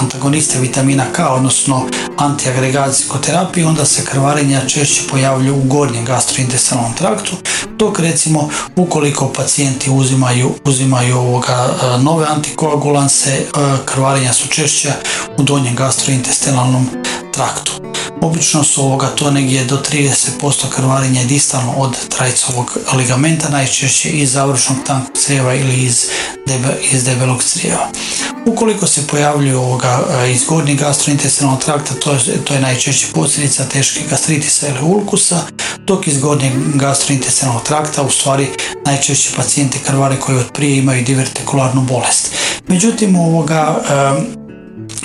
antagoniste 0.01 0.59
vitamina 0.59 1.05
K, 1.12 1.27
odnosno 1.27 1.87
antiagregacijsku 2.17 3.19
terapiju, 3.19 3.69
onda 3.69 3.85
se 3.85 4.05
krvarenja 4.05 4.61
češće 4.67 5.03
pojavljuju 5.11 5.57
u 5.57 5.62
gornjem 5.62 6.05
gastrointestinalnom 6.05 6.95
traktu, 6.95 7.33
dok 7.79 7.99
recimo 7.99 8.49
ukoliko 8.77 9.33
pacijenti 9.37 9.91
uzimaju, 9.91 10.51
uzimaju 10.65 11.19
ovoga 11.19 11.69
e, 11.83 12.03
nove 12.03 12.27
antikoagulanse, 12.27 13.31
e, 13.31 13.45
krvarenja 13.85 14.33
su 14.33 14.49
češća 14.49 14.93
u 15.39 15.43
donjem 15.43 15.77
gastrointestinalnom 15.77 16.89
traktu. 17.33 17.73
Obično 18.21 18.65
su 18.65 18.83
ovoga 18.83 19.07
to 19.07 19.31
negdje 19.31 19.65
do 19.65 19.83
30% 19.93 20.69
krvarenja 20.71 21.25
distalno 21.25 21.73
od 21.77 22.09
trajcovog 22.09 22.79
ligamenta, 22.97 23.49
najčešće 23.49 24.09
iz 24.09 24.33
završnog 24.33 24.79
tankog 24.87 25.17
crijeva 25.17 25.55
ili 25.55 25.83
iz, 25.83 26.07
debe, 26.47 26.69
iz 26.93 27.05
debelog 27.05 27.43
crijeva. 27.45 27.89
Ukoliko 28.47 28.87
se 28.87 29.07
pojavljuju 29.07 29.59
ovoga 29.59 30.01
e, 30.11 30.33
iz 30.33 30.45
gornjeg 30.45 30.79
gastrointestinalnog 30.79 31.65
trakta, 31.65 31.95
to 31.95 32.12
je, 32.12 32.45
to 32.45 32.55
je 32.55 32.61
najčešće 32.61 33.07
posljedica 33.15 33.65
teške 33.65 34.01
gastritisa 34.11 34.69
ili 34.69 34.81
ulkusa, 34.83 35.41
dok 35.79 36.07
iz 36.07 36.19
gornjeg 36.19 36.53
gastrointestinalnog 36.75 37.62
trakta 37.62 38.03
u 38.03 38.11
stvari 38.11 38.49
najčešće 38.87 39.31
pacijenti 39.37 39.79
krvare 39.87 40.17
koji 40.21 40.39
od 40.39 40.53
prije 40.53 40.79
imaju 40.79 41.05
divertikularnu 41.05 41.81
bolest. 41.81 42.35
Međutim, 42.69 43.17
ovoga 43.17 43.83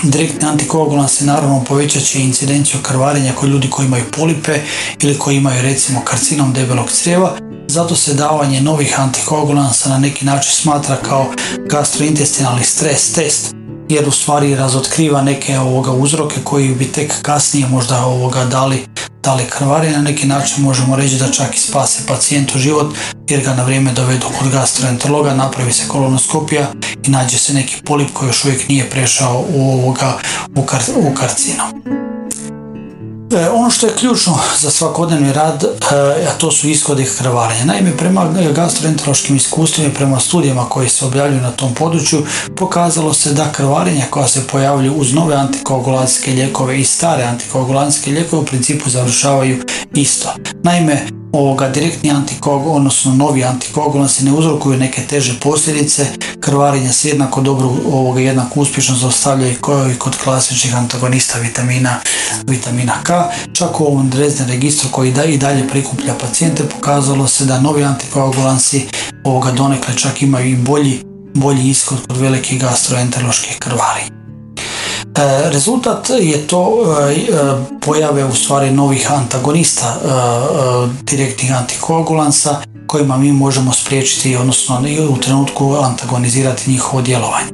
Direktni 0.03 0.47
antikoagulans 0.47 1.17
se 1.17 1.25
naravno 1.25 1.63
povećat 1.63 2.03
će 2.03 2.21
incidenciju 2.21 2.79
krvarenja 2.83 3.33
kod 3.35 3.49
ljudi 3.49 3.69
koji 3.69 3.85
imaju 3.85 4.03
polipe 4.17 4.59
ili 5.01 5.17
koji 5.17 5.37
imaju 5.37 5.61
recimo 5.61 6.01
karcinom 6.05 6.53
debelog 6.53 6.89
crijeva. 6.91 7.37
Zato 7.67 7.95
se 7.95 8.13
davanje 8.13 8.61
novih 8.61 8.99
antikoagulansa 8.99 9.89
na 9.89 9.97
neki 9.97 10.25
način 10.25 10.51
smatra 10.51 10.95
kao 10.95 11.31
gastrointestinalni 11.69 12.63
stres 12.63 13.13
test 13.13 13.55
jer 13.89 14.07
u 14.07 14.11
stvari 14.11 14.55
razotkriva 14.55 15.21
neke 15.21 15.59
ovoga 15.59 15.91
uzroke 15.91 16.35
koji 16.43 16.75
bi 16.75 16.91
tek 16.91 17.21
kasnije 17.21 17.67
možda 17.67 18.05
ovoga 18.05 18.45
dali 18.45 18.85
da 19.27 19.33
li 19.33 19.45
krvari 19.49 19.89
na 19.89 20.01
neki 20.01 20.27
način 20.27 20.63
možemo 20.63 20.95
reći 20.95 21.15
da 21.15 21.31
čak 21.31 21.55
i 21.55 21.59
spase 21.59 22.03
pacijentu 22.07 22.59
život 22.59 22.95
jer 23.29 23.41
ga 23.43 23.53
na 23.53 23.63
vrijeme 23.63 23.91
dovedu 23.91 24.25
kod 24.39 24.51
gastroenterologa, 24.51 25.33
napravi 25.33 25.73
se 25.73 25.87
kolonoskopija 25.87 26.67
i 27.07 27.09
nađe 27.09 27.37
se 27.37 27.53
neki 27.53 27.75
polip 27.85 28.13
koji 28.13 28.27
još 28.27 28.45
uvijek 28.45 28.69
nije 28.69 28.89
prešao 28.89 29.45
u, 29.49 29.71
ovoga, 29.71 30.17
u, 30.55 30.61
u 30.99 31.13
karcinom. 31.15 32.06
E, 33.31 33.49
ono 33.49 33.69
što 33.69 33.87
je 33.87 33.93
ključno 33.95 34.39
za 34.59 34.69
svakodnevni 34.69 35.33
rad, 35.33 35.63
e, 35.63 35.95
a 36.27 36.37
to 36.37 36.51
su 36.51 36.69
ishodi 36.69 37.09
krvarenja. 37.17 37.65
Naime, 37.65 37.97
prema 37.97 38.25
gastroenterološkim 38.55 39.35
iskustvima 39.35 39.89
i 39.89 39.93
prema 39.93 40.19
studijama 40.19 40.69
koji 40.69 40.89
se 40.89 41.05
objavljuju 41.05 41.41
na 41.41 41.51
tom 41.51 41.73
području, 41.73 42.25
pokazalo 42.55 43.13
se 43.13 43.33
da 43.33 43.51
krvarenja 43.51 44.05
koja 44.09 44.27
se 44.27 44.47
pojavljuju 44.47 44.93
uz 44.93 45.13
nove 45.13 45.35
antikoagulacijske 45.35 46.31
lijekove 46.31 46.79
i 46.79 46.83
stare 46.83 47.23
antikoagulacijske 47.23 48.11
lijekove 48.11 48.41
u 48.41 48.45
principu 48.45 48.89
završavaju 48.89 49.63
isto. 49.93 50.29
Naime, 50.63 51.07
ovoga 51.31 51.69
direktni 51.69 52.11
antikoagul, 52.11 52.75
odnosno 52.75 53.15
novi 53.15 53.43
antikoagulansi 53.43 54.25
ne 54.25 54.33
uzrokuju 54.33 54.77
neke 54.77 55.01
teže 55.01 55.39
posljedice, 55.39 56.05
krvarenja 56.39 56.91
se 56.93 57.09
jednako 57.09 57.41
dobro 57.41 57.67
ovoga 57.67 58.19
jednako 58.19 58.59
uspješno 58.59 58.95
zaustavljaju 58.95 59.55
kao 59.61 59.91
i 59.91 59.95
kod 59.95 60.17
klasičnih 60.23 60.75
antagonista 60.75 61.39
vitamina, 61.39 61.99
vitamina 62.47 62.93
K. 63.03 63.11
Čak 63.53 63.81
u 63.81 63.85
ovom 63.85 64.09
drezne 64.09 64.47
registru 64.47 64.89
koji 64.91 65.11
da 65.11 65.23
i 65.23 65.37
dalje 65.37 65.67
prikuplja 65.67 66.13
pacijente 66.13 66.63
pokazalo 66.63 67.27
se 67.27 67.45
da 67.45 67.59
novi 67.59 67.83
antikoagulansi 67.83 68.87
ovoga 69.23 69.51
donekle 69.51 69.97
čak 69.97 70.21
imaju 70.21 70.51
i 70.51 70.55
bolji, 70.55 71.01
bolji 71.33 71.69
ishod 71.69 72.07
kod 72.07 72.17
velikih 72.17 72.61
gastroenteroloških 72.61 73.57
krvari. 73.59 74.16
E, 75.17 75.49
rezultat 75.49 76.09
je 76.19 76.47
to 76.47 76.83
e, 77.09 77.13
e, 77.13 77.25
pojave 77.81 78.25
u 78.25 78.35
stvari 78.35 78.71
novih 78.71 79.11
antagonista 79.11 79.97
direktnih 81.01 81.57
antikoagulansa 81.57 82.61
kojima 82.87 83.17
mi 83.17 83.31
možemo 83.31 83.73
spriječiti, 83.73 84.35
odnosno 84.35 84.81
u 85.09 85.17
trenutku 85.17 85.75
antagonizirati 85.75 86.71
njihovo 86.71 87.01
djelovanje. 87.01 87.47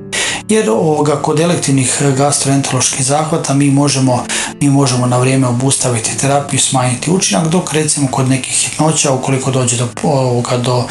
Jer 0.49 0.69
ovoga, 0.69 1.15
kod 1.15 1.39
elektivnih 1.39 2.01
gastroenteroloških 2.17 3.05
zahvata 3.05 3.53
mi 3.53 3.71
možemo, 3.71 4.23
mi 4.61 4.69
možemo 4.69 5.05
na 5.05 5.17
vrijeme 5.17 5.47
obustaviti 5.47 6.17
terapiju, 6.17 6.59
smanjiti 6.59 7.11
učinak, 7.11 7.47
dok 7.47 7.73
recimo 7.73 8.07
kod 8.11 8.29
nekih 8.29 8.53
hitnoća, 8.53 9.11
ukoliko 9.11 9.51
dođe 9.51 9.77
do, 9.77 9.87
ovoga, 10.03 10.57
do 10.57 10.83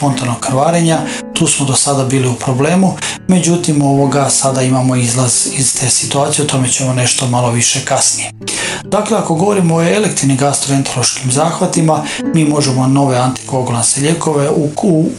spontanog 0.00 0.40
krvarenja, 0.40 0.98
tu 1.34 1.46
smo 1.46 1.66
do 1.66 1.74
sada 1.74 2.04
bili 2.04 2.28
u 2.28 2.34
problemu, 2.34 2.96
međutim 3.28 3.82
ovoga 3.82 4.30
sada 4.30 4.62
imamo 4.62 4.96
izlaz 4.96 5.46
iz 5.52 5.80
te 5.80 5.90
situacije, 5.90 6.44
o 6.44 6.48
tome 6.48 6.68
ćemo 6.68 6.94
nešto 6.94 7.26
malo 7.26 7.50
više 7.50 7.80
kasnije. 7.84 8.30
Dakle, 8.84 9.18
ako 9.18 9.34
govorimo 9.34 9.76
o 9.76 9.82
elektivnim 9.82 10.36
gastroenterološkim 10.36 11.32
zahvatima, 11.32 12.04
mi 12.34 12.44
možemo 12.44 12.86
nove 12.86 13.18
antikoagulanse 13.18 14.00
lijekove 14.00 14.50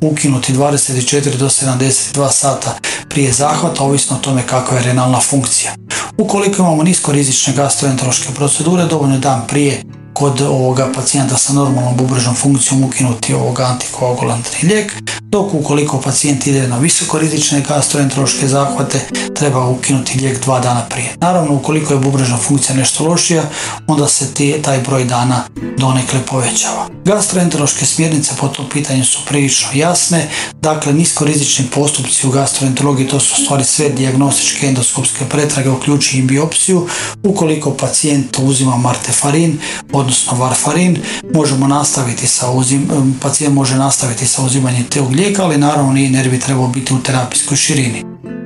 ukinuti 0.01 0.53
24 0.53 1.37
do 1.37 1.49
72 1.49 2.31
sata 2.31 2.77
prije 3.09 3.31
zahvata, 3.31 3.83
ovisno 3.83 4.15
o 4.15 4.19
tome 4.19 4.41
kakva 4.47 4.77
je 4.77 4.83
renalna 4.83 5.19
funkcija. 5.19 5.71
Ukoliko 6.17 6.61
imamo 6.61 6.83
nisko 6.83 7.11
rizične 7.11 7.53
gastroenterološke 7.53 8.33
procedure, 8.33 8.85
dovoljno 8.85 9.15
je 9.15 9.19
dan 9.19 9.41
prije 9.47 9.83
kod 10.13 10.41
ovoga 10.41 10.89
pacijenta 10.95 11.37
sa 11.37 11.53
normalnom 11.53 11.97
bubrežnom 11.97 12.35
funkcijom 12.35 12.83
ukinuti 12.83 13.33
ovoga 13.33 13.65
antikoagulantni 13.65 14.69
lijek, 14.69 14.93
dok 15.21 15.53
ukoliko 15.53 16.01
pacijent 16.01 16.47
ide 16.47 16.67
na 16.67 16.77
visokorizične 16.77 17.61
gastroenterološke 17.61 18.47
zahvate, 18.47 18.99
treba 19.35 19.67
ukinuti 19.67 20.19
lijek 20.19 20.43
dva 20.43 20.59
dana 20.59 20.81
prije. 20.89 21.13
Naravno, 21.21 21.53
ukoliko 21.53 21.93
je 21.93 21.99
bubrežna 21.99 22.37
funkcija 22.37 22.75
nešto 22.75 23.05
lošija, 23.05 23.43
onda 23.87 24.07
se 24.07 24.33
ti, 24.33 24.59
taj 24.63 24.79
broj 24.79 25.05
dana 25.05 25.43
donekle 25.77 26.19
povećava. 26.25 26.87
Gastroenterološke 27.05 27.85
smjernice 27.85 28.31
po 28.39 28.47
tom 28.47 28.69
pitanju 28.69 29.05
su 29.05 29.19
prilično 29.27 29.69
jasne, 29.73 30.29
dakle 30.61 30.93
niskorizični 30.93 31.65
postupci 31.65 32.27
u 32.27 32.31
gastroenterologiji 32.31 33.07
to 33.07 33.19
su 33.19 33.43
stvari 33.43 33.63
sve 33.63 33.89
dijagnostičke 33.89 34.67
endoskopske 34.67 35.25
pretrage, 35.29 35.69
uključi 35.69 36.17
i 36.17 36.21
biopsiju. 36.21 36.87
Ukoliko 37.23 37.71
pacijent 37.71 38.37
uzima 38.39 38.77
martefarin, 38.77 39.59
odnosno 40.01 40.37
varfarin, 40.37 40.97
možemo 41.33 41.67
nastaviti 41.67 42.27
sa 42.27 42.51
uzim, 42.51 42.89
pacijent 43.21 43.55
može 43.55 43.75
nastaviti 43.75 44.27
sa 44.27 44.43
uzimanjem 44.43 44.83
tog 44.83 45.11
lijeka, 45.11 45.43
ali 45.43 45.57
naravno 45.57 45.93
nije 45.93 46.09
ne 46.09 46.29
bi 46.29 46.39
trebao 46.39 46.67
biti 46.67 46.93
u 46.93 47.03
terapijskoj 47.03 47.57
širini. 47.57 48.03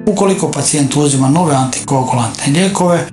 Ukoliko 0.07 0.51
pacijent 0.51 0.95
uzima 0.95 1.29
nove 1.29 1.55
antikoagulantne 1.55 2.53
lijekove, 2.53 3.07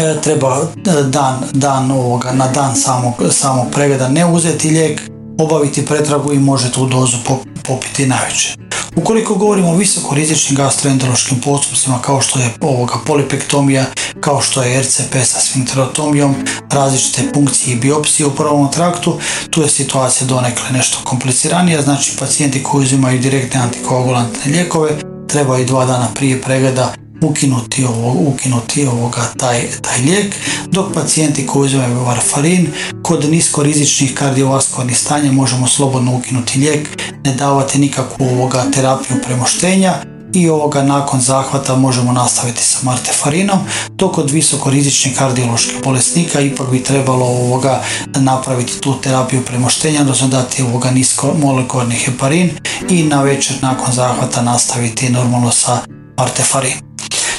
e, 0.00 0.20
treba 0.22 0.56
e, 0.60 1.02
dan, 1.02 1.42
dan 1.52 1.90
ovoga, 1.90 2.32
na 2.32 2.48
dan 2.48 2.76
samog, 2.76 3.14
samog 3.30 3.66
pregleda 3.72 4.08
ne 4.08 4.26
uzeti 4.26 4.70
lijek, 4.70 5.15
obaviti 5.38 5.86
pretragu 5.86 6.32
i 6.32 6.38
može 6.38 6.72
tu 6.72 6.86
dozu 6.86 7.16
popiti 7.62 8.06
najveće. 8.06 8.56
Ukoliko 8.96 9.34
govorimo 9.34 9.70
o 9.70 9.76
visoko 9.76 10.14
rizičnim 10.14 10.56
gastroenterološkim 10.56 11.40
postupcima 11.40 11.98
kao 12.02 12.20
što 12.20 12.38
je 12.38 12.50
ovoga 12.60 12.94
polipektomija, 13.06 13.84
kao 14.20 14.40
što 14.40 14.62
je 14.62 14.82
RCP 14.82 15.14
sa 15.24 15.40
sfinkterotomijom, 15.40 16.34
različite 16.70 17.32
punkcije 17.32 17.76
i 17.76 17.80
biopsije 17.80 18.26
u 18.26 18.34
prvom 18.34 18.72
traktu, 18.72 19.18
tu 19.50 19.62
je 19.62 19.68
situacija 19.68 20.26
donekle 20.26 20.70
nešto 20.72 20.98
kompliciranija, 21.04 21.82
znači 21.82 22.12
pacijenti 22.18 22.62
koji 22.62 22.82
uzimaju 22.82 23.18
direktne 23.18 23.60
antikoagulantne 23.60 24.52
lijekove 24.52 24.90
treba 25.28 25.58
i 25.58 25.64
dva 25.64 25.84
dana 25.84 26.08
prije 26.14 26.42
pregleda 26.42 26.94
ukinuti, 27.30 27.84
ukinuti 28.26 28.86
ovoga 28.86 29.32
taj, 29.38 29.62
lijek, 30.04 30.34
dok 30.66 30.94
pacijenti 30.94 31.46
koji 31.46 31.66
uzimaju 31.66 32.04
varfarin 32.04 32.72
kod 33.02 33.30
niskorizičnih 33.30 34.14
kardiovaskularnih 34.14 34.98
stanja 34.98 35.32
možemo 35.32 35.66
slobodno 35.66 36.16
ukinuti 36.16 36.58
lijek, 36.58 36.88
ne 37.24 37.34
davati 37.34 37.78
nikakvu 37.78 38.26
ovoga 38.26 38.64
terapiju 38.74 39.16
premoštenja 39.26 39.94
i 40.32 40.48
ovoga 40.48 40.82
nakon 40.82 41.20
zahvata 41.20 41.76
možemo 41.76 42.12
nastaviti 42.12 42.62
sa 42.62 42.78
martefarinom, 42.82 43.58
dok 43.88 44.14
kod 44.14 44.30
visokorizičnih 44.30 45.18
kardioloških 45.18 45.76
bolesnika 45.84 46.40
ipak 46.40 46.70
bi 46.70 46.82
trebalo 46.82 47.26
ovoga 47.26 47.82
napraviti 48.14 48.80
tu 48.80 49.00
terapiju 49.00 49.42
premoštenja, 49.44 50.00
odnosno 50.00 50.28
dati 50.28 50.62
ovoga 50.62 50.90
nisko 50.90 51.34
molekularni 51.42 51.94
heparin 51.94 52.50
i 52.90 53.02
na 53.02 53.22
večer 53.22 53.56
nakon 53.62 53.92
zahvata 53.92 54.42
nastaviti 54.42 55.10
normalno 55.10 55.50
sa 55.50 55.78
martefarin. 56.18 56.85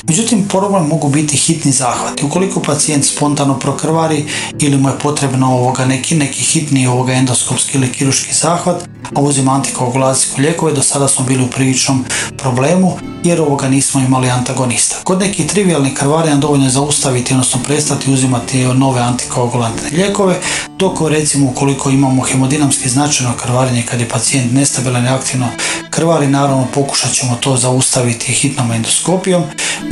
Međutim, 0.08 0.48
problem 0.48 0.88
mogu 0.88 1.10
biti 1.10 1.38
hitni 1.38 1.72
zahvati. 1.72 2.26
Ukoliko 2.26 2.62
pacijent 2.62 3.06
spontano 3.06 3.60
prokrvari 3.60 4.26
ili 4.60 4.78
mu 4.78 4.90
je 4.90 5.00
potrebno 5.00 5.48
ovoga 5.48 5.86
neki, 5.86 6.16
neki 6.16 6.44
hitni 6.44 6.88
ovoga 6.88 7.14
endoskopski 7.14 7.78
ili 7.78 7.92
kiruški 7.92 8.34
zahvat, 8.34 8.84
a 9.16 9.22
uzima 9.22 9.54
antikoagulacijske 9.54 10.42
lijekove, 10.42 10.74
do 10.74 10.82
sada 10.82 11.08
smo 11.08 11.26
bili 11.26 11.44
u 11.44 11.48
priličnom 11.48 12.06
problemu 12.38 12.98
jer 13.24 13.42
ovoga 13.42 13.70
nismo 13.70 14.02
imali 14.02 14.30
antagonista. 14.30 14.96
Kod 15.04 15.20
nekih 15.20 15.48
trivialnih 15.48 15.94
krvarenja 15.94 16.36
dovoljno 16.36 16.66
je 16.66 16.72
zaustaviti, 16.72 17.34
odnosno 17.34 17.60
prestati 17.64 18.12
uzimati 18.12 18.64
nove 18.64 19.02
antikoagulantne 19.02 19.90
lijekove, 19.92 20.40
dok 20.78 21.02
recimo 21.10 21.50
ukoliko 21.50 21.90
imamo 21.90 22.22
hemodinamski 22.22 22.90
značajno 22.90 23.34
krvarenje 23.44 23.84
kad 23.90 24.00
je 24.00 24.10
pacijent 24.10 24.54
nestabilan 24.54 25.06
i 25.06 25.10
aktivno 25.10 25.48
krvari, 25.90 26.28
naravno 26.28 26.68
pokušat 26.74 27.12
ćemo 27.12 27.38
to 27.42 27.58
zaustaviti 27.58 28.34
hitnom 28.34 28.72
endoskopijom, 28.72 29.44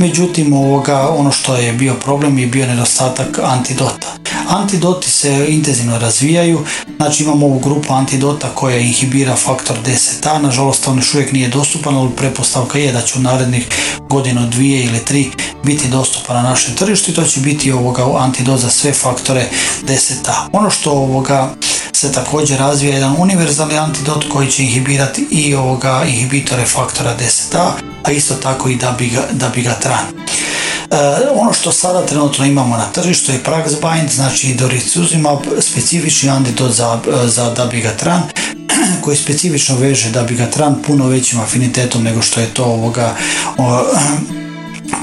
međutim 0.06 0.52
ovoga, 0.52 1.08
ono 1.08 1.32
što 1.32 1.56
je 1.56 1.72
bio 1.72 1.94
problem 1.94 2.38
je 2.38 2.46
bio 2.46 2.66
nedostatak 2.66 3.38
antidota. 3.42 4.14
Antidoti 4.48 5.10
se 5.10 5.46
intenzivno 5.48 5.98
razvijaju, 5.98 6.64
znači 6.96 7.22
imamo 7.22 7.46
ovu 7.46 7.58
grupu 7.58 7.94
antidota 7.94 8.48
koja 8.54 8.78
inhibira 8.78 9.36
faktor 9.36 9.76
10a, 9.86 10.42
nažalost 10.42 10.88
on 10.88 10.96
još 10.96 11.14
uvijek 11.14 11.32
nije 11.32 11.48
dostupan, 11.48 11.96
ali 11.96 12.10
prepostavka 12.16 12.78
je 12.78 12.92
da 12.92 13.02
će 13.02 13.18
u 13.18 13.22
narednih 13.22 13.68
godinu, 14.08 14.46
dvije 14.50 14.84
ili 14.84 15.04
tri 15.04 15.30
biti 15.64 15.88
dostupan 15.88 16.36
na 16.36 16.42
našem 16.42 16.74
tržištu 16.74 17.10
i 17.10 17.14
to 17.14 17.24
će 17.24 17.40
biti 17.40 17.72
ovoga 17.72 18.04
antidot 18.18 18.60
za 18.60 18.70
sve 18.70 18.92
faktore 18.92 19.48
10a. 19.86 20.48
Ono 20.52 20.70
što 20.70 20.90
ovoga 20.90 21.54
se 21.96 22.12
također 22.12 22.58
razvija 22.58 22.94
jedan 22.94 23.16
univerzalni 23.18 23.78
antidot 23.78 24.24
koji 24.32 24.50
će 24.50 24.62
inhibirati 24.62 25.26
i 25.30 25.54
ovoga 25.54 26.04
inhibitore 26.06 26.64
faktora 26.64 27.16
10a, 27.18 27.70
a 28.02 28.10
isto 28.10 28.34
tako 28.34 28.68
i 28.68 28.78
dabigatran. 29.32 30.04
E, 30.90 30.96
ono 31.34 31.52
što 31.52 31.72
sada 31.72 32.06
trenutno 32.06 32.44
imamo 32.44 32.76
na 32.76 32.86
tržištu 32.92 33.32
je 33.32 33.42
Praxbind, 33.44 34.08
znači 34.14 34.54
doricuzumab, 34.54 35.38
specifični 35.60 36.30
antidot 36.30 36.72
za, 36.72 36.98
za 37.24 37.50
dabigatran, 37.50 38.22
koji 39.04 39.16
specifično 39.16 39.76
veže 39.76 40.10
dabigatran 40.10 40.82
puno 40.86 41.08
većim 41.08 41.40
afinitetom 41.40 42.02
nego 42.02 42.22
što 42.22 42.40
je 42.40 42.54
to 42.54 42.64
ovoga 42.64 43.14
o, 43.58 43.82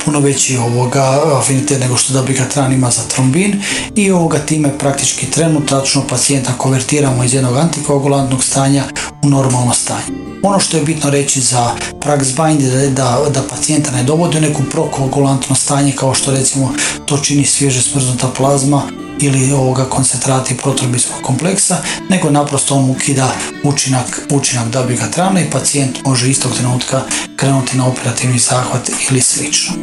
puno 0.05 0.19
veći 0.19 0.57
ovoga 0.57 1.21
afinitet 1.39 1.79
nego 1.79 1.97
što 1.97 2.13
dabigatran 2.13 2.73
ima 2.73 2.89
za 2.89 3.01
trombin. 3.01 3.61
I 3.95 4.11
ovoga 4.11 4.39
time 4.39 4.77
praktički 4.77 5.31
trenutačno 5.31 6.03
pacijenta 6.09 6.53
konvertiramo 6.57 7.23
iz 7.23 7.33
jednog 7.33 7.57
antikoagulantnog 7.57 8.43
stanja 8.43 8.83
u 9.23 9.29
normalno 9.29 9.73
stanje. 9.73 10.23
Ono 10.43 10.59
što 10.59 10.77
je 10.77 10.83
bitno 10.83 11.09
reći 11.09 11.41
za 11.41 11.71
Praxbind 11.99 12.61
je 12.61 12.89
da, 12.89 13.25
da 13.33 13.41
pacijenta 13.49 13.91
ne 13.91 14.03
dovodi 14.03 14.37
u 14.37 14.41
neku 14.41 14.63
prokoagulantno 14.71 15.55
stanje 15.55 15.91
kao 15.91 16.13
što 16.13 16.31
recimo 16.31 16.73
to 17.05 17.17
čini 17.17 17.45
svježe 17.45 17.81
smrznuta 17.81 18.27
plazma 18.37 18.81
ili 19.19 19.51
ovoga 19.51 19.85
koncentrati 19.85 20.57
protrobijskog 20.57 21.21
kompleksa, 21.21 21.77
nego 22.09 22.29
naprosto 22.29 22.75
on 22.75 22.89
ukida 22.89 23.31
učinak, 23.63 24.27
učinak 24.31 24.67
dabigatrana 24.67 25.41
i 25.41 25.49
pacijent 25.49 26.05
može 26.05 26.29
istog 26.29 26.51
trenutka 26.55 27.01
krenuti 27.35 27.77
na 27.77 27.87
operativni 27.87 28.39
zahvat 28.39 28.91
ili 29.09 29.21
slično. 29.21 29.73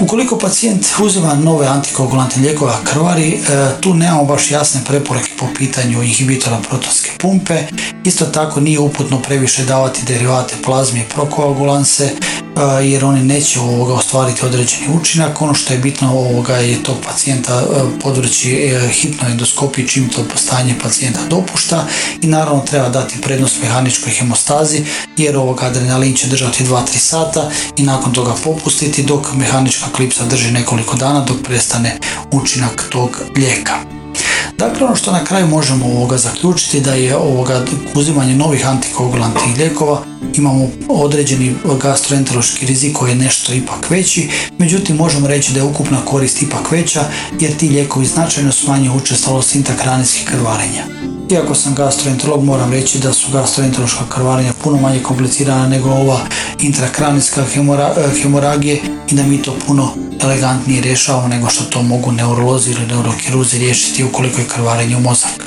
Ukoliko 0.00 0.38
pacijent 0.38 0.86
uzima 1.02 1.34
nove 1.34 1.66
antikoagulantne 1.66 2.42
lijekove, 2.42 2.72
a 2.72 2.84
krvari, 2.84 3.28
e, 3.28 3.40
tu 3.80 3.94
nemamo 3.94 4.24
baš 4.24 4.50
jasne 4.50 4.80
preporuke 4.86 5.30
po 5.38 5.46
pitanju 5.58 6.02
inhibitora 6.02 6.58
protonske 6.68 7.10
pumpe. 7.18 7.62
Isto 8.04 8.24
tako 8.24 8.60
nije 8.60 8.78
uputno 8.78 9.22
previše 9.22 9.64
davati 9.64 10.04
derivate 10.06 10.54
plazme 10.64 11.00
i 11.00 11.08
prokoagulanse, 11.14 12.04
e, 12.04 12.84
jer 12.84 13.04
oni 13.04 13.24
neće 13.24 13.60
ovoga 13.60 13.94
ostvariti 13.94 14.46
određeni 14.46 14.86
učinak. 15.00 15.42
Ono 15.42 15.54
što 15.54 15.72
je 15.72 15.78
bitno 15.78 16.12
ovoga 16.12 16.56
je 16.56 16.82
to 16.82 16.96
pacijenta 17.06 17.62
e, 17.62 18.00
podvrći 18.00 18.78
hitnoj 18.90 19.30
endoskopiji 19.30 19.88
čim 19.88 20.08
to 20.08 20.24
postanje 20.32 20.74
pacijenta 20.82 21.20
dopušta 21.30 21.86
i 22.22 22.26
naravno 22.26 22.60
treba 22.60 22.88
dati 22.88 23.20
prednost 23.20 23.62
mehaničkoj 23.62 24.12
hemostazi 24.12 24.84
jer 25.16 25.36
ovoga 25.36 25.66
adrenalin 25.66 26.14
će 26.14 26.28
držati 26.28 26.64
2-3 26.64 26.98
sata 26.98 27.50
i 27.76 27.82
nakon 27.82 28.12
toga 28.12 28.34
popustiti 28.44 29.02
dok 29.02 29.34
mehanička 29.34 29.75
klipsa 29.92 30.24
drži 30.24 30.50
nekoliko 30.50 30.96
dana 30.96 31.20
dok 31.20 31.36
prestane 31.44 31.98
učinak 32.32 32.88
tog 32.90 33.10
lijeka. 33.36 33.74
Dakle, 34.58 34.86
ono 34.86 34.96
što 34.96 35.12
na 35.12 35.24
kraju 35.24 35.46
možemo 35.46 35.86
ovoga 35.86 36.18
zaključiti 36.18 36.80
da 36.80 36.94
je 36.94 37.16
ovoga 37.16 37.64
uzimanje 37.94 38.34
novih 38.34 38.68
antikoagulantnih 38.68 39.56
lijekova 39.56 40.02
imamo 40.34 40.68
određeni 40.88 41.54
gastroenterološki 41.82 42.66
rizik 42.66 42.96
koji 42.96 43.10
je 43.10 43.16
nešto 43.16 43.52
ipak 43.52 43.90
veći, 43.90 44.28
međutim 44.58 44.96
možemo 44.96 45.26
reći 45.26 45.52
da 45.52 45.60
je 45.60 45.64
ukupna 45.64 46.04
korist 46.04 46.42
ipak 46.42 46.70
veća 46.70 47.04
jer 47.40 47.56
ti 47.56 47.68
lijekovi 47.68 48.06
značajno 48.06 48.52
smanjuju 48.52 48.96
učestalost 48.96 49.54
intakranijskih 49.54 50.24
krvarenja. 50.24 51.15
Iako 51.30 51.54
sam 51.54 51.74
gastroenterolog 51.74 52.44
moram 52.44 52.72
reći 52.72 52.98
da 52.98 53.12
su 53.12 53.32
gastroenterološka 53.32 54.04
krvarenja 54.08 54.52
puno 54.62 54.78
manje 54.78 55.02
komplicirana 55.02 55.68
nego 55.68 55.90
ova 55.90 56.20
intrakranijska 56.60 57.44
hemoragije 58.22 58.80
i 59.10 59.14
da 59.14 59.22
mi 59.22 59.42
to 59.42 59.56
puno 59.66 59.88
elegantnije 60.22 60.80
rješavamo 60.80 61.28
nego 61.28 61.48
što 61.48 61.64
to 61.64 61.82
mogu 61.82 62.12
neurolozi 62.12 62.70
ili 62.70 62.86
neurokiruzi 62.86 63.58
riješiti 63.58 64.04
ukoliko 64.04 64.40
je 64.40 64.48
krvarenje 64.48 64.96
u 64.96 65.00
mozak. 65.00 65.45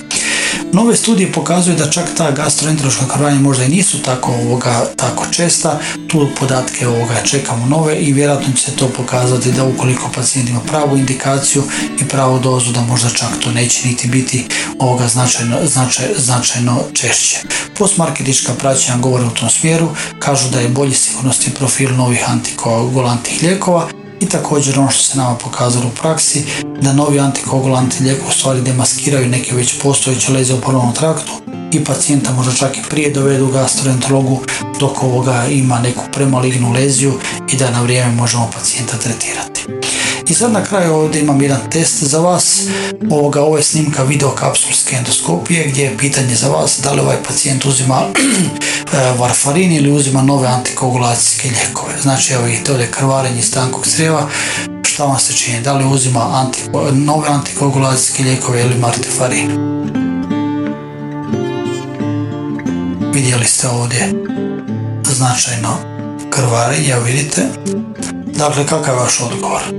Nove 0.73 0.95
studije 0.95 1.32
pokazuju 1.32 1.75
da 1.75 1.89
čak 1.89 2.05
ta 2.17 2.32
gastroenterološka 2.32 3.08
krvarenja 3.08 3.39
možda 3.39 3.63
i 3.63 3.69
nisu 3.69 4.01
tako, 4.01 4.32
ovoga, 4.32 4.86
tako 4.95 5.25
česta, 5.32 5.79
tu 6.08 6.27
podatke 6.39 6.88
ovoga 6.88 7.21
čekamo 7.23 7.65
nove 7.65 7.95
i 7.95 8.13
vjerojatno 8.13 8.53
će 8.53 8.63
se 8.63 8.71
to 8.71 8.88
pokazati 8.88 9.51
da 9.51 9.63
ukoliko 9.63 10.10
pacijent 10.15 10.49
ima 10.49 10.60
pravu 10.60 10.97
indikaciju 10.97 11.63
i 12.01 12.08
pravu 12.08 12.39
dozu 12.39 12.71
da 12.71 12.82
možda 12.82 13.10
čak 13.10 13.29
to 13.43 13.51
neće 13.51 13.88
niti 13.88 14.08
biti 14.08 14.47
ovoga 14.79 15.08
značajno, 15.08 15.58
značaj, 15.65 16.05
značajno 16.17 16.84
češće. 16.93 17.38
Postmarketička 17.77 18.53
praćenja 18.53 18.97
govore 18.97 19.25
u 19.25 19.29
tom 19.29 19.49
smjeru, 19.49 19.89
kažu 20.19 20.49
da 20.49 20.60
je 20.60 20.69
bolji 20.69 20.93
sigurnosti 20.93 21.51
profil 21.51 21.95
novih 21.95 22.29
antikoagulantnih 22.29 23.43
lijekova 23.43 23.98
i 24.19 24.25
također 24.25 24.79
ono 24.79 24.91
što 24.91 25.03
se 25.03 25.17
nama 25.17 25.36
pokazalo 25.36 25.88
u 25.88 25.95
praksi, 26.01 26.45
da 26.82 26.93
novi 26.93 27.19
antikoagulanti 27.19 28.03
lijek 28.03 28.21
u 28.27 28.32
stvari 28.32 28.62
demaskiraju 28.62 29.29
neke 29.29 29.55
već 29.55 29.82
postojeće 29.82 30.32
leze 30.32 30.53
u 30.53 30.62
polovnom 30.62 30.93
traktu 30.93 31.32
i 31.71 31.84
pacijenta 31.84 32.34
možda 32.34 32.53
čak 32.53 32.77
i 32.77 32.89
prije 32.89 33.12
dovedu 33.12 33.47
gastroenterologu 33.47 34.41
dok 34.79 35.03
ovoga 35.03 35.45
ima 35.45 35.79
neku 35.79 36.03
premalignu 36.13 36.71
leziju 36.71 37.13
i 37.51 37.58
da 37.58 37.71
na 37.71 37.82
vrijeme 37.82 38.15
možemo 38.15 38.49
pacijenta 38.53 38.97
tretirati. 38.97 39.65
I 40.29 40.33
sad 40.33 40.51
na 40.51 40.63
kraju 40.63 40.93
ovdje 40.93 41.21
imam 41.21 41.41
jedan 41.41 41.69
test 41.69 42.03
za 42.03 42.19
vas. 42.19 42.61
Ovoga, 43.11 43.41
ovo 43.41 43.57
je 43.57 43.63
snimka 43.63 44.03
videokapsulske 44.03 44.95
endoskopije 44.95 45.67
gdje 45.67 45.83
je 45.83 45.97
pitanje 45.97 46.35
za 46.35 46.47
vas 46.47 46.79
da 46.83 46.91
li 46.91 47.01
ovaj 47.01 47.17
pacijent 47.27 47.65
uzima 47.65 48.01
varfarin 49.19 49.71
ili 49.71 49.91
uzima 49.91 50.21
nove 50.21 50.47
antikoagulacijske 50.47 51.49
lijekove. 51.49 51.93
Znači 52.01 52.33
evo 52.33 52.43
vidite 52.43 52.71
ovdje 52.71 52.91
krvarenje 52.91 53.41
stankog 53.41 53.87
crijeva. 53.87 54.29
Šta 54.83 55.05
vam 55.05 55.19
se 55.19 55.33
čini? 55.33 55.61
Da 55.61 55.73
li 55.73 55.85
uzima 55.85 56.29
anti, 56.33 56.59
nove 56.91 57.27
antikoagulacijske 57.27 58.23
lijekove 58.23 58.61
ili 58.61 58.75
martefarin? 58.75 59.51
Vidjeli 63.13 63.45
ste 63.45 63.67
ovdje 63.67 64.13
značajno 65.03 65.77
krvarenje, 66.29 66.95
vidite. 67.05 67.41
Dakle, 68.25 68.65
kakav 68.67 68.95
je 68.95 68.99
vaš 68.99 69.21
odgovor? 69.21 69.78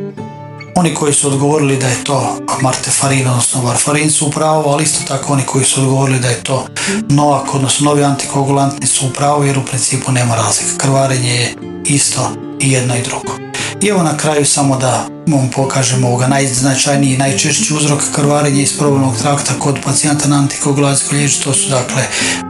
Oni 0.75 0.95
koji 0.95 1.13
su 1.13 1.29
odgovorili 1.29 1.77
da 1.77 1.87
je 1.87 2.05
to 2.05 2.39
martefarin, 2.63 3.29
odnosno 3.29 3.63
varfarin 3.63 4.11
su 4.11 4.27
upravo, 4.27 4.71
ali 4.71 4.85
isto 4.85 5.05
tako 5.09 5.33
oni 5.33 5.43
koji 5.43 5.65
su 5.65 5.81
odgovorili 5.81 6.19
da 6.19 6.29
je 6.29 6.43
to 6.43 6.67
novak, 7.09 7.55
odnosno 7.55 7.85
novi 7.85 8.05
antikoagulantni 8.05 8.87
su 8.87 9.07
upravo 9.07 9.45
jer 9.45 9.59
u 9.59 9.65
principu 9.65 10.13
nema 10.13 10.35
razlike. 10.35 10.71
Krvarenje 10.79 11.31
je 11.31 11.55
isto 11.85 12.31
i 12.61 12.73
jedno 12.73 12.97
i 12.97 13.03
drugo. 13.03 13.51
I 13.83 13.87
evo 13.89 14.03
na 14.03 14.17
kraju 14.17 14.47
samo 14.47 14.77
da 14.77 15.07
vam 15.27 15.51
pokažemo 15.51 16.09
ovoga 16.09 16.27
najznačajniji 16.27 17.15
i 17.15 17.19
najčešći 17.19 17.75
uzrok 17.75 18.01
krvarenja 18.15 18.63
iz 18.63 18.79
probavnog 18.79 19.17
trakta 19.17 19.53
kod 19.59 19.79
pacijenta 19.85 20.29
na 20.29 20.37
antikoagulacijskoj 20.37 21.19
liječu, 21.19 21.43
to 21.43 21.55
su 21.55 21.71
dakle 21.71 22.03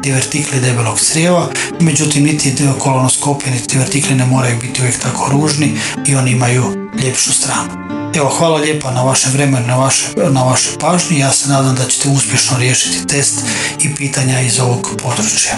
divertikli 0.02 0.60
debelog 0.60 1.00
crijeva, 1.00 1.48
međutim 1.80 2.24
niti 2.24 2.54
kolonoskopije 2.78 3.52
niti 3.52 3.68
divertikli 3.68 4.14
ne 4.14 4.24
moraju 4.24 4.60
biti 4.60 4.80
uvijek 4.80 4.98
tako 4.98 5.28
ružni 5.32 5.78
i 6.06 6.14
oni 6.14 6.30
imaju 6.30 6.90
ljepšu 7.02 7.32
stranu. 7.32 7.99
Evo, 8.14 8.28
hvala 8.28 8.56
lijepa 8.56 8.90
na 8.90 9.02
vaše 9.02 9.28
vremenu, 9.32 9.66
na 9.66 9.76
vaše, 9.76 10.06
na 10.30 10.42
vaše 10.42 10.70
pažnji. 10.80 11.18
Ja 11.18 11.32
se 11.32 11.48
nadam 11.48 11.74
da 11.74 11.84
ćete 11.84 12.08
uspješno 12.08 12.58
riješiti 12.58 13.06
test 13.06 13.44
i 13.84 13.94
pitanja 13.94 14.40
iz 14.40 14.60
ovog 14.60 14.88
područja. 15.02 15.52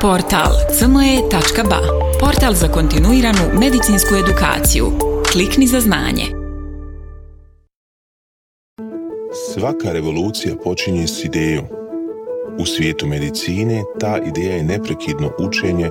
Portal 0.00 0.52
cme.ba 0.78 1.80
Portal 2.20 2.54
za 2.54 2.68
kontinuiranu 2.68 3.60
medicinsku 3.60 4.14
edukaciju. 4.14 4.86
Klikni 5.32 5.66
za 5.66 5.80
znanje. 5.80 6.24
Svaka 9.54 9.92
revolucija 9.92 10.54
počinje 10.64 11.06
s 11.06 11.24
idejom. 11.24 11.64
U 12.58 12.66
svijetu 12.66 13.06
medicine 13.06 13.82
ta 14.00 14.18
ideja 14.26 14.56
je 14.56 14.62
neprekidno 14.62 15.30
učenje, 15.38 15.90